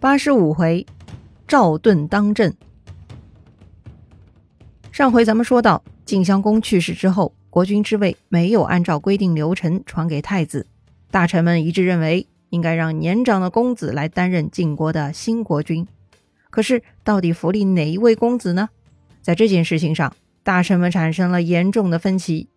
[0.00, 0.86] 八十五回，
[1.48, 2.54] 赵盾当政。
[4.92, 10.68] 上回咱们说到，晋襄公去世之后，国君之位没有按照规定流程传给太子，
[11.10, 15.84] 大臣们一致认为应该让年长的公子来担任晋国的新国君。
[16.48, 18.68] 可是，到底扶立哪一位公子呢？
[19.20, 22.48] 在这件事情上，大臣们产生了严重的分歧。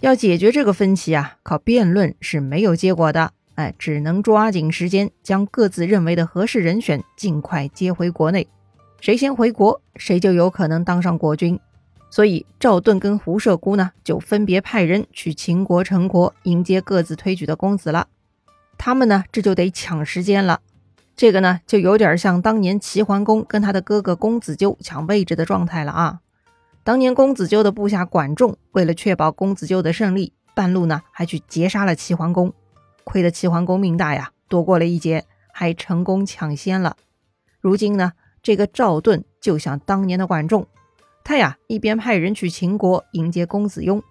[0.00, 3.32] 要解决这个分歧啊，靠辩论是没有结果的。
[3.54, 8.48] 哎，只能抓紧时间将各自认为的合适人选尽快接回国内，
[9.00, 11.58] 谁先回国，谁就有可能当上国君。
[12.10, 18.08] 所以赵盾跟胡射姑呢，就分别派人去秦国、陈国迎接各自推举的公子了。
[18.78, 20.60] 他们呢，这就得抢时间了。
[21.16, 26.20] 这个呢，就有点像当年齐桓公跟他的哥哥公子纠抢位置的状态了啊。
[26.82, 32.52] 当年公子纠的部下管仲，为了确保公子纠的胜利，半路呢还去劫杀了齐桓公。
[33.04, 36.96] 亏得齐桓公命大呀，躲过了一劫，还成功抢先了。
[37.60, 38.12] 如今呢，
[38.42, 40.66] 这个赵盾就像当年的管仲，
[41.22, 44.02] 他呀一边派人去秦国迎接公子雍，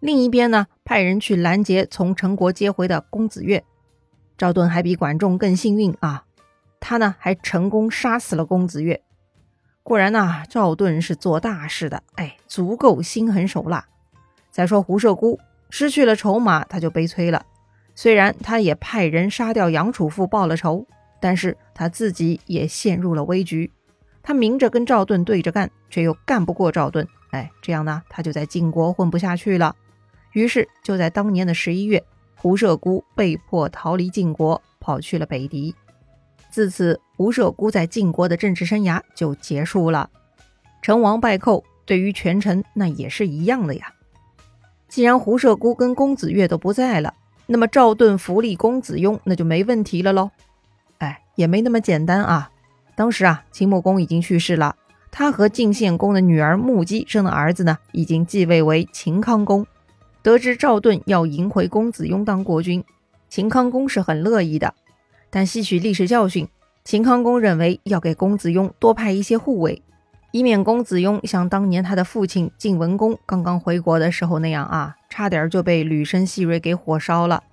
[0.00, 3.64] 另一边呢派人去拦截从陈国接回的公子越。
[4.36, 6.24] 赵盾还比管仲更幸运啊，
[6.80, 9.02] 他呢还成功杀死了公子越。
[9.82, 13.86] 果然呐，赵盾是做大事的，哎，足够心狠手辣。
[14.50, 17.44] 再说胡射姑失去了筹码，他就悲催了。
[17.94, 20.86] 虽然他也派人杀掉杨楚富报了仇，
[21.20, 23.70] 但是他自己也陷入了危局。
[24.22, 29.76] 他明着跟赵盾对着干，却又干不过赵盾，哎，这样呢，他就在晋国混不下去了。
[30.32, 32.02] 于是就在当年的十一月，
[32.34, 35.74] 胡射姑被迫逃离晋国，跑去了北狄。
[36.50, 40.10] 自此，胡射姑在晋国的政治生涯就结束了。
[40.82, 43.92] 成王败寇，对于权臣那也是一样的呀。
[44.88, 47.14] 既然胡射姑跟公子越都不在了。
[47.46, 50.30] 那么赵盾扶立公子雍，那就没问题了喽。
[50.98, 52.50] 哎，也没那么简单啊。
[52.96, 54.76] 当时啊，秦穆公已经去世了，
[55.10, 59.66] 他和晋献公的女儿穆姬生的儿子呢，已经继位为秦康公。
[60.22, 62.82] 得知赵盾要迎回公子雍当国君，
[63.28, 64.72] 秦康公是很乐意的。
[65.28, 66.48] 但吸取历史教训，
[66.84, 69.82] 秦康公认为要给公子雍多派一些护卫，
[70.34, 74.96] 以免公子雍像当年他的父亲晋文公刚刚回国的时候那样啊。
[75.08, 77.44] 差点就被吕生、细瑞给火烧了，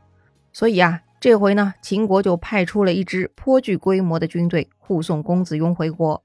[0.52, 6.24] 所以啊，这回呢，秦国就派出了一支颇具规模的军队护送公子雍回国。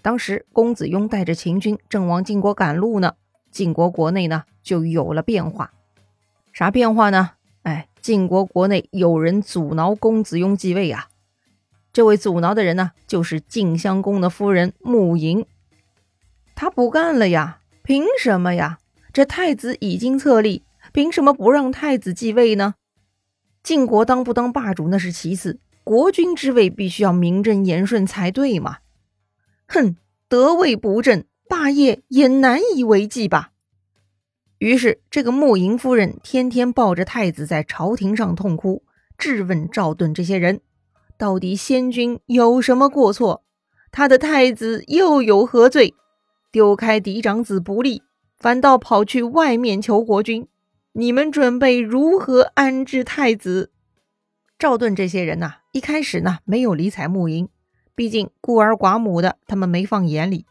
[0.00, 3.12] 当时，公子雍带着秦军正往晋国赶路呢，
[3.50, 5.72] 晋国国内呢就有了变化。
[6.54, 7.32] 啥变化呢？
[7.64, 11.08] 哎，晋国国内有人阻挠公子雍继位啊！
[11.92, 15.44] 这位阻挠的人呢，就是晋襄公的夫人穆莹。
[16.54, 17.60] 他不干了呀！
[17.82, 18.78] 凭什么呀？
[19.12, 22.74] 这太子已经册立，凭什么不让太子继位呢？
[23.62, 28.78] 晋国当不当霸主那是其次，国君之位必须要名正言顺才对嘛！
[29.66, 29.96] 哼，
[30.28, 33.50] 得位不正，霸业也难以为继吧。
[34.58, 38.84] 于是，这个穆莹夫人天天抱着太子在朝廷上痛哭，
[39.18, 40.60] 质问赵盾这些人：
[41.18, 43.42] 到底先君有什么过错？
[43.90, 45.94] 他的太子又有何罪？
[46.52, 48.02] 丢开嫡长子不立。
[48.38, 50.48] 反倒跑去外面求国君，
[50.92, 53.70] 你们准备如何安置太子？
[54.58, 57.48] 赵盾这些人呐，一开始呢没有理睬穆莹，
[57.94, 60.44] 毕竟孤儿寡母的，他们没放眼里。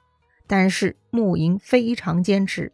[0.47, 2.72] 但是穆莹非常坚持，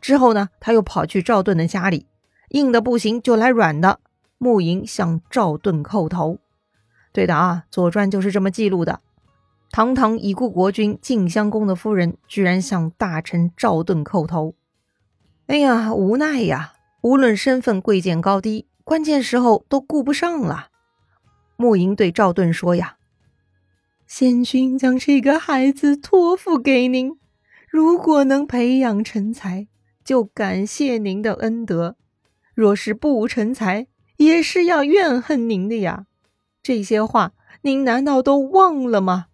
[0.00, 2.06] 之后呢，他又跑去赵盾的家里，
[2.50, 3.98] 硬的不行就来软的，
[4.38, 6.38] 穆莹向赵盾叩头。
[7.12, 9.00] 对的啊，《左传》就是这么记录的。
[9.72, 14.56] 堂堂已故国君晋襄公的夫人，居然向大臣赵盾叩头。
[15.46, 16.72] 哎呀，无奈呀！
[17.02, 20.70] 无论身份贵贱高低，关键时候都顾不上了。
[21.56, 22.96] 穆莹对赵盾说：“呀，
[24.08, 27.16] 先君将这个孩子托付给您，
[27.68, 29.68] 如果能培养成才，
[30.04, 31.94] 就感谢您的恩德；
[32.54, 36.06] 若是不成才，也是要怨恨您的呀。
[36.62, 37.32] 这些话
[37.62, 39.28] 您难道都忘了吗？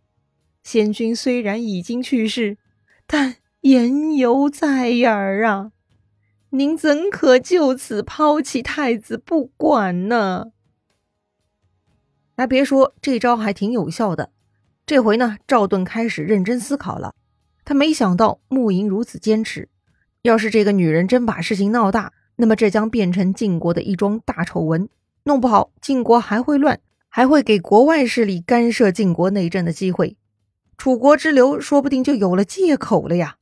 [0.66, 2.58] 先君虽然已经去世，
[3.06, 5.70] 但言犹在耳啊。”
[6.50, 10.46] 您怎可就此抛弃太子不管呢？
[12.36, 14.32] 还别说，这招还挺有效的。
[14.84, 17.14] 这回呢，赵盾开始认真思考了。
[17.64, 19.68] 他没想到穆莹如此坚持。
[20.22, 24.88] 要是这个女人真把事情闹大，那么这将变成晋国的一桩大丑闻。
[25.22, 30.16] 弄不好，晋国还会乱，还会给国外势力干涉晋国内政的机会。
[30.76, 33.36] 楚国之流说不定就有了借口了呀！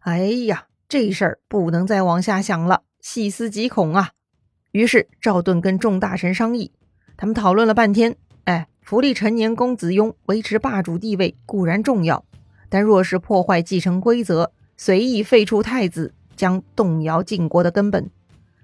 [0.00, 0.66] 哎呀！
[0.88, 4.10] 这事儿不能再往下想了，细思极恐啊！
[4.72, 6.72] 于是赵盾跟众大臣商议，
[7.16, 12.24] 他们讨论了半天，哎，扶立成年公子雍，维持霸主地位固然重要，
[12.68, 18.10] 但若是破坏继承规则，随意废除太子，将动摇晋国的根本。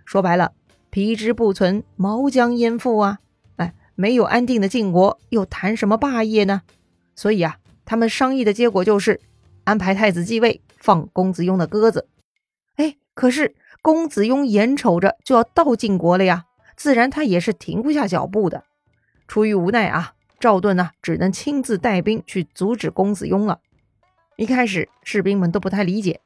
[0.04, 0.52] 说白了，
[0.90, 3.20] 皮之不存，毛将焉附啊？
[3.54, 6.62] 哎，没有安定的晋国，又谈什么霸业呢？
[7.14, 9.20] 所以啊，他们商议的结果就是
[9.64, 12.08] 安排太子继位，放公子雍的鸽子。
[12.74, 16.44] 哎，可是公子雍眼瞅着就要到晋国了呀，
[16.76, 18.64] 自然他也是停不下脚步的。
[19.26, 23.60] 出于无奈啊，赵盾呢只能亲自带兵去阻止公子雍了。
[24.36, 26.20] 一开始士兵们都不太理解。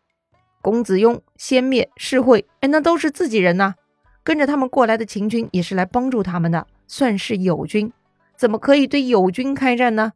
[0.62, 3.74] 公子雍、先灭、士会，哎，那都是自己人呐。
[4.22, 7.92] 跟着他们过来的秦军也是来帮助他们的，算是友军，
[8.36, 10.12] 怎么可以对友军开战呢？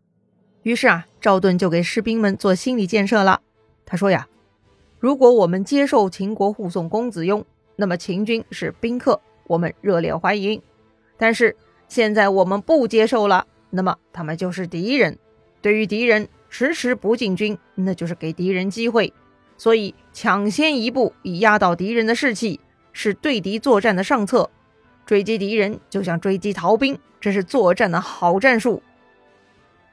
[0.64, 3.42] 于是啊，赵盾就给士兵们做心理建设了。
[3.84, 4.26] 他说呀
[4.98, 7.44] ：“如果我们接受秦国护送公子雍，
[7.76, 10.58] 那么秦军是宾客，我们热烈欢迎；
[11.18, 11.54] 但是
[11.86, 15.18] 现在我们不接受了，那么他们就是敌人。
[15.60, 19.12] 对于敌人迟迟不进军，那就是给敌人机会。”
[19.58, 22.58] 所以抢先一步，以压倒敌人的士气，
[22.94, 24.50] 是对敌作战的上策。
[25.04, 28.82] 追击敌人就像追击逃兵，这是作战的好战术。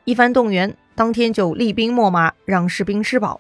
[0.04, 3.40] 一番动员，当天就厉兵秣马，让士兵吃饱。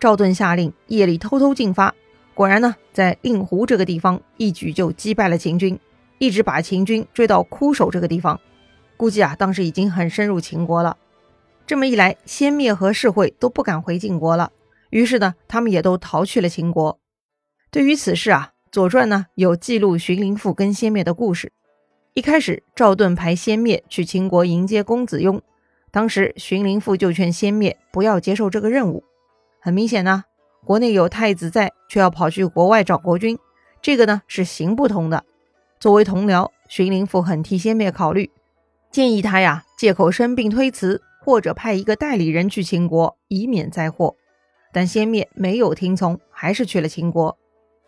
[0.00, 1.94] 赵盾下令夜里偷偷进发，
[2.34, 5.78] 果然呢，在令狐这个地方一举就击败了秦军，
[6.18, 8.40] 一直把秦军追到枯守这个地方。
[8.96, 10.96] 估计啊，当时已经很深入秦国了。
[11.66, 14.50] 这么一来，先灭和士会都不敢回晋国了。
[14.90, 16.98] 于是呢，他们也都逃去了秦国。
[17.70, 21.52] 对于此事啊，《左传》呢有记录荀林父跟先灭的故事。
[22.14, 25.42] 一开始，赵盾派先灭去秦国迎接公子雍，
[25.96, 29.02] 当时荀林父就劝先灭不要接受这个任务。
[29.58, 30.24] 很明显呢，
[30.62, 33.38] 国内有太子在，却要跑去国外找国君，
[33.80, 35.24] 这个呢是行不通的。
[35.80, 38.30] 作为同僚，荀林父很替先灭考虑，
[38.90, 44.14] 建议他呀借口生病推辞，或者派一个代理人去秦国，以免灾祸。
[44.74, 47.38] 但先灭没有听从，还是去了秦国。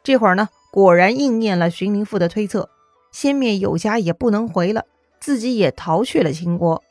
[0.03, 2.71] 这会儿呢，果然应验了荀林父的推测，
[3.13, 4.87] 先灭有家也不能回了，
[5.21, 6.83] 自己也逃去了秦国。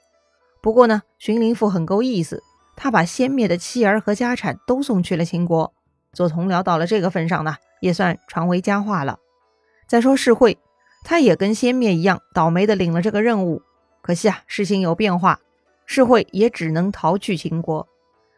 [0.68, 2.44] 不过呢，荀林父很够意思，
[2.76, 5.74] 他把先灭的妻儿和家产都送去了秦国。
[6.12, 9.18] 做同僚到了这个份上呢，也算传为佳话了。
[9.88, 10.58] 再说世会，
[11.06, 13.62] 他也跟先灭一样倒霉的领了这个任务。
[14.02, 15.40] 可惜啊，事情有变化，
[15.86, 17.88] 世会也只能逃去秦国。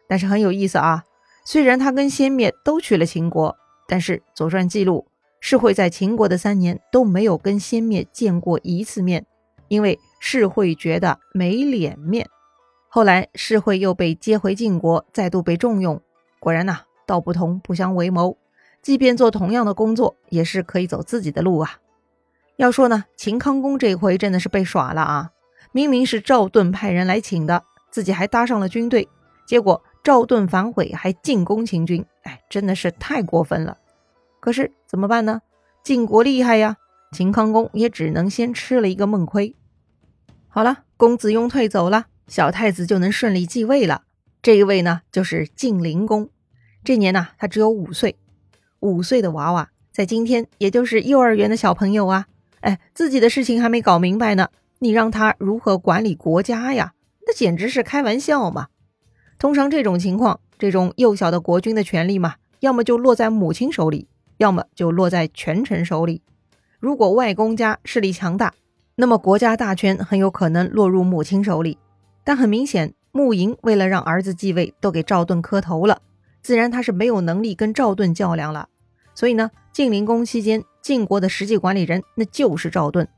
[0.06, 1.02] 但是很有意思啊。
[1.44, 3.56] 虽然他跟先灭都去了秦国，
[3.88, 5.08] 但是《左传》记录
[5.40, 9.26] 世会在秦国的三年都没有跟先灭见过一次面，
[9.70, 12.28] 因为世会觉得没脸面。
[12.88, 16.02] 后来世会又被接回晋国，再度被重用。
[16.40, 18.36] 果然呐，道不同不相为谋，
[18.82, 21.78] 即便做同样的工作，也是可以走自己的路啊。
[22.56, 25.30] 要说呢，秦康公这回真的是被耍了啊！
[25.72, 29.08] 明明是赵盾派人来请的，自己还搭上了军队，
[29.46, 29.82] 结果。
[30.02, 33.76] 赵盾反悔，还进攻秦军，哎，真的是太过分了。
[34.40, 35.42] 可是怎么办呢？
[35.84, 36.78] 晋国厉害呀，
[37.12, 39.54] 秦康公也只能先吃了一个闷亏。
[40.52, 44.02] 好了，公子雍退走了，小太子就能顺利继位了。
[44.42, 46.28] 这一位呢，就是晋灵公。
[46.82, 48.16] 这年呢，他只有五岁。
[48.80, 52.26] 五岁的娃娃，在今天也就是幼儿园的小朋友啊。
[52.62, 54.48] 哎，自己的事情还没搞明白呢，
[54.80, 56.94] 你让他如何管理国家呀？
[57.24, 58.66] 那简直是开玩笑嘛！
[59.38, 66.22] 通常这种情况，这种幼小的国君的权力嘛，要么就落在母亲手里，要么就落在权臣手里。
[66.80, 68.52] 如果外公家势力强大，
[69.00, 71.78] 那么国家大权很有可能落入母亲手里。
[72.22, 76.02] 但很明显，穆莹为了让儿子继位，都给赵盾磕头了，
[76.42, 78.68] 自然他是没有能力跟赵盾较量了。
[79.14, 83.08] 所以呢，晋灵公期间，晋国的实际管理人那就是赵盾。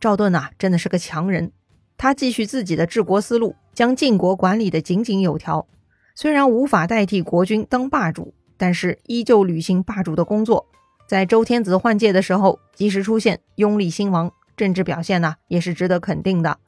[0.00, 1.52] 赵盾呐，真的是个强人。
[1.98, 5.66] 他继续自己的治国思路，将晋国管理的井井有条。
[6.14, 10.66] 虽然无法代替国君当霸主，但是依旧履行霸主的工作。
[11.06, 16.58] 在周天子换届的时候，及时出现，拥立新王，政治表现呢也是值得肯定的。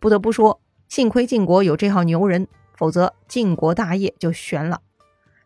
[0.00, 4.80] 不得不说，幸亏晋国有这号牛人，否则晋国大业就悬了。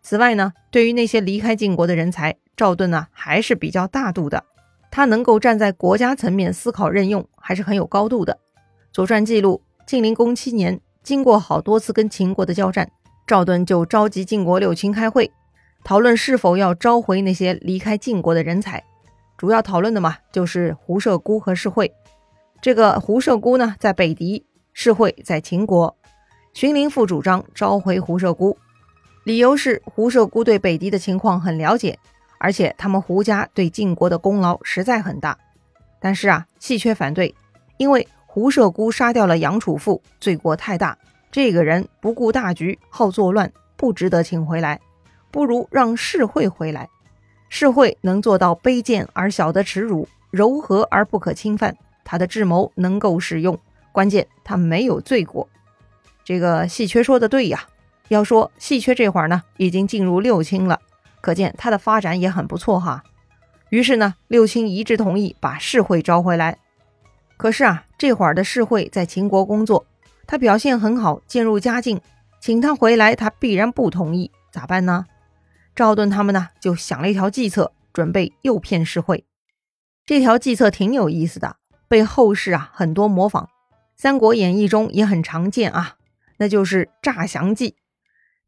[0.00, 4.42] 此外呢，对于那些离开晋国的人才，赵盾呢还是比较大度的。
[4.90, 8.32] 他能够站在国家层面思考任用，还是很有高度的。
[8.90, 12.90] 《左传》记录，晋灵公七年，经过好多次跟秦国的交战，
[13.26, 15.30] 赵盾就召集晋国六卿开会，
[15.84, 18.82] 讨论是否要召回那些离开晋国的人才。
[19.42, 21.92] 主要讨论的嘛，就是胡射孤和士会。
[22.60, 25.96] 这个胡射孤呢，在北狄；士会在秦国。
[26.54, 28.56] 荀林父主张召回胡射孤，
[29.24, 31.98] 理由是胡射孤对北狄的情况很了解，
[32.38, 35.36] 而且他们胡家对晋国的功劳实在很大。
[35.98, 37.34] 但是啊，弃却反对，
[37.78, 38.06] 因为。
[38.26, 40.96] 胡射孤杀掉了杨楚富，罪过太大。
[41.32, 44.80] 这个人不顾大局，好作乱，不值得请回来。
[45.32, 46.88] 不如让世会回来。
[47.54, 51.76] 世会能做到卑贱而小的耻辱，柔和而不可侵犯。
[52.02, 53.58] 他的智谋能够使用，
[53.92, 55.46] 关键他没有罪过。
[56.24, 57.68] 这个细缺说的对呀。
[58.08, 60.80] 要说细缺这会儿呢，已经进入六卿了，
[61.20, 63.04] 可见他的发展也很不错哈。
[63.68, 66.56] 于是呢，六卿一致同意把世会招回来。
[67.36, 69.84] 可是啊，这会儿的世会在秦国工作，
[70.26, 72.00] 他表现很好，渐入佳境，
[72.40, 75.04] 请他回来，他必然不同意，咋办呢？
[75.74, 79.24] 赵盾他们呢，就想了一条计策，准备诱骗世会。
[80.04, 81.56] 这条计策挺有意思的，
[81.88, 83.44] 被后世啊很多模仿，
[83.96, 85.96] 《三国演义》中也很常见啊，
[86.36, 87.76] 那就是诈降计。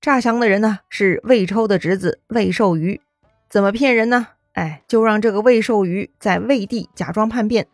[0.00, 3.00] 诈降的人呢是魏抽的侄子魏寿瑜，
[3.48, 4.28] 怎么骗人呢？
[4.52, 7.66] 哎，就让这个魏寿瑜在魏地假装叛变，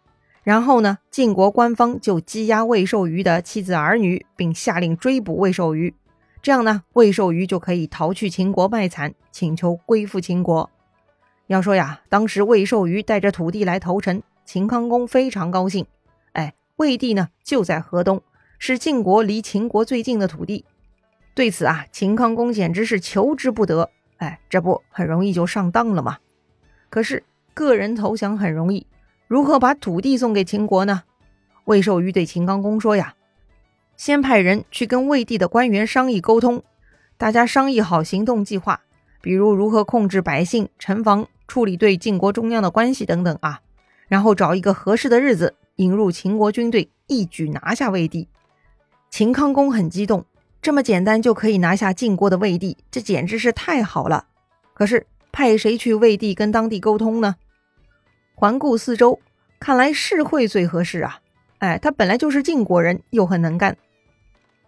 [0.44, 5.94] 然后呢，晋国官方就羁押魏寿瑜的妻子儿女，并下令追捕魏寿瑜。
[6.42, 10.70] 这样呢，魏寿瑜就可以逃去秦国卖惨，请求归附秦国。
[11.48, 15.84] 要说呀，当时魏寿瑜带着土地来投诚，秦康公非常高兴。
[16.32, 18.22] 哎，魏地呢就在河东，
[18.58, 20.64] 是晋国离秦国最近的土地。
[21.34, 23.90] 对此啊，秦康公简直是求之不得。
[24.16, 26.18] 哎，这不很容易就上当了吗？
[26.88, 28.86] 可是个人投降很容易，
[29.28, 31.02] 如何把土地送给秦国呢？
[31.64, 33.14] 魏寿瑜对秦康公说呀
[34.00, 36.62] ：“先派人去跟魏地的官员商议沟通，
[37.18, 38.80] 大家商议好行动计划，
[39.20, 43.60] 比如如何控制百姓、城防、处理对晋国中央的关系等等啊。
[44.08, 48.26] 然后找一个合适的日子，引入秦国军队，一举拿下魏地。”
[49.10, 50.24] 秦康公很激动。
[50.62, 54.24] 这么简单就可以拿下晋国的魏地，这简直是太好了。
[54.72, 57.36] 可是派谁去魏地跟当地沟通呢？
[58.34, 59.20] 环顾四周，
[59.58, 61.20] 看来世会最合适啊！
[61.58, 63.76] 哎，他本来就是晋国人，又很能干。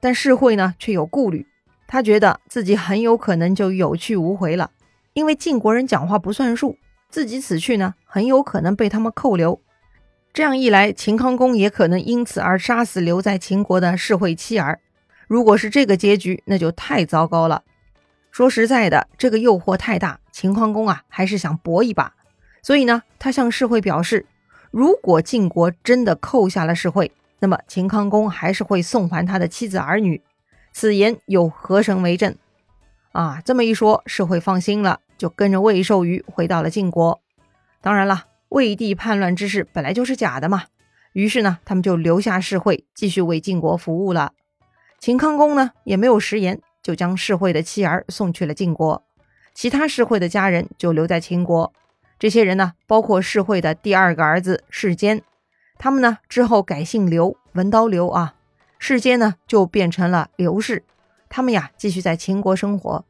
[0.02, 1.47] 但世会呢，却有顾虑，
[1.87, 4.73] 他觉得自己很有可能就有去无回了，
[5.12, 6.76] 因为晋国人讲话不算数，
[7.09, 9.61] 自己此去呢，很有可能被他们扣留。
[10.32, 14.80] 这样一来，秦康公也可能因此而杀死留在秦国的世会妻儿。
[15.28, 17.62] 如果是这个结局，那就太糟糕了。
[18.32, 22.14] 说实在的，这个诱惑太大，秦康公啊还是想搏一把。
[22.61, 24.26] 所以呢，他向世会表示，
[24.73, 27.12] 如果晋国真的扣下了世会，
[27.43, 30.23] 那么秦康公还是会送还他的妻子儿女。
[30.73, 32.37] 此言有何神为证？
[33.11, 37.21] 啊，这么一说，世会放心了，就跟着魏寿瑜回到了晋国。
[37.81, 40.67] 当然了，魏地叛乱之事本来就是假的嘛。
[41.15, 44.33] 于是呢，他们就留下世会，继续为晋国服务了。
[45.01, 49.05] 秦康公呢也没有食言，就将世会的妻儿送去了晋国，
[49.53, 51.73] 其他世会的家人就留在秦国。
[52.21, 55.21] 这些人呢，包括世会的第二个儿子世坚，
[55.83, 58.37] 他们呢之后改姓刘，文刀刘啊。
[58.79, 60.85] 世间呢就变成了刘氏，
[61.29, 63.05] 他们呀继续在秦国生活。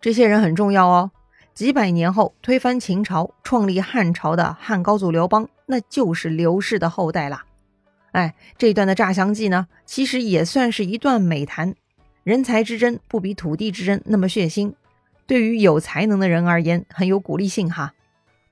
[0.00, 1.10] 这些人很重要哦，
[1.52, 7.44] 几百年后推翻秦朝，创立汉朝的汉高祖刘邦，那就是刘氏的后代啦。
[8.12, 11.74] 哎，这一段的诈降计呢，其实也算是一段美谈。
[12.22, 14.72] 人才之争不比土地之争那么血腥，
[15.26, 17.94] 对于有才能的人而言很有鼓励性哈。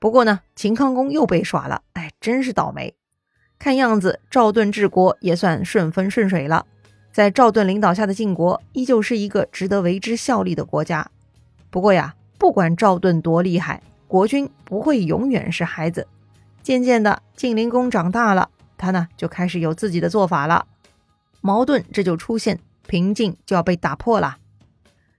[0.01, 2.93] 不过呢，秦康公又被耍了，哎，真是倒霉。
[3.65, 6.67] 看样子赵盾治国也算顺风顺水了，
[7.11, 11.11] 在赵盾领导下的晋国依旧是一个值得为之效力的国家。
[11.71, 16.07] 不过呀，不管赵盾多厉害，国君不会永远是孩子。
[16.63, 18.51] 渐渐的，晋灵公长大了。
[18.77, 20.67] 他呢就开始有自己的做法了，
[21.41, 24.37] 矛盾这就出现，平静就要被打破了。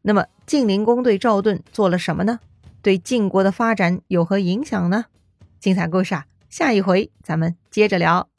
[0.04, 2.40] 那么晋灵公对赵盾做了什么呢？
[2.84, 5.06] 对晋国的发展有何影响呢？
[5.60, 8.30] 精彩故事啊，下一回咱们接着聊。